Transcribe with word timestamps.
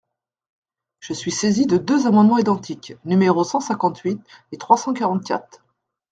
Je 0.99 1.13
suis 1.13 1.29
saisi 1.29 1.67
de 1.67 1.77
deux 1.77 2.07
amendements 2.07 2.39
identiques, 2.39 2.93
numéros 3.05 3.43
cent 3.43 3.59
cinquante-huit 3.59 4.19
et 4.51 4.57
trois 4.57 4.75
cent 4.75 4.95
quarante-quatre. 4.95 5.63